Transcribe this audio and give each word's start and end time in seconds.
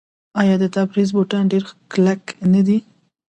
آیا 0.41 0.55
د 0.61 0.65
تبریز 0.75 1.09
بوټان 1.15 1.43
ډیر 1.51 1.63
کلک 1.91 2.21
نه 2.53 2.61
دي؟ 2.67 2.77